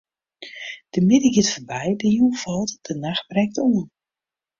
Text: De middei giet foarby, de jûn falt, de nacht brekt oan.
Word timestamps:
De 0.93 0.99
middei 1.07 1.33
giet 1.35 1.51
foarby, 1.53 1.91
de 2.01 2.07
jûn 2.17 2.33
falt, 2.43 2.71
de 2.85 2.93
nacht 3.03 3.25
brekt 3.31 3.57
oan. 3.65 3.85